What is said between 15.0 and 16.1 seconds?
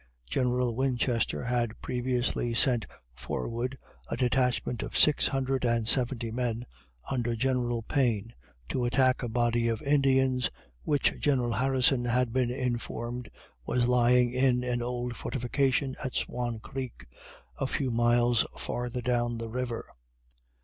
fortification